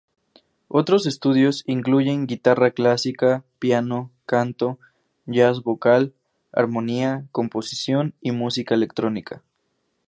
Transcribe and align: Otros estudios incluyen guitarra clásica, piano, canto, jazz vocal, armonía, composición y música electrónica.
Otros 0.67 1.05
estudios 1.05 1.61
incluyen 1.67 2.25
guitarra 2.25 2.71
clásica, 2.71 3.45
piano, 3.59 4.09
canto, 4.25 4.79
jazz 5.27 5.61
vocal, 5.61 6.15
armonía, 6.51 7.27
composición 7.31 8.15
y 8.19 8.31
música 8.31 8.73
electrónica. 8.73 9.43